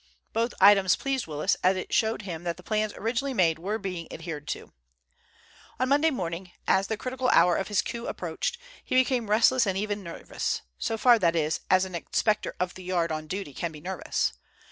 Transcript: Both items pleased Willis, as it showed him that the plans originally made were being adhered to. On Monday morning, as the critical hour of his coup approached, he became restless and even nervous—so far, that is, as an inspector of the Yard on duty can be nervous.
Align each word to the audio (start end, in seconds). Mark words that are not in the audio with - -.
Both 0.33 0.55
items 0.59 0.95
pleased 0.95 1.27
Willis, 1.27 1.55
as 1.63 1.77
it 1.77 1.93
showed 1.93 2.23
him 2.23 2.43
that 2.43 2.57
the 2.57 2.63
plans 2.63 2.91
originally 2.95 3.35
made 3.35 3.59
were 3.59 3.77
being 3.77 4.11
adhered 4.11 4.47
to. 4.47 4.73
On 5.79 5.89
Monday 5.89 6.09
morning, 6.09 6.51
as 6.67 6.87
the 6.87 6.97
critical 6.97 7.29
hour 7.29 7.55
of 7.55 7.67
his 7.67 7.83
coup 7.83 8.07
approached, 8.07 8.57
he 8.83 8.95
became 8.95 9.29
restless 9.29 9.67
and 9.67 9.77
even 9.77 10.01
nervous—so 10.01 10.97
far, 10.97 11.19
that 11.19 11.35
is, 11.35 11.59
as 11.69 11.85
an 11.85 11.93
inspector 11.93 12.55
of 12.59 12.73
the 12.73 12.83
Yard 12.83 13.11
on 13.11 13.27
duty 13.27 13.53
can 13.53 13.71
be 13.71 13.79
nervous. 13.79 14.33